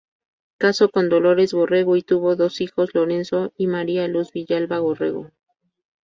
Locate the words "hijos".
2.59-2.95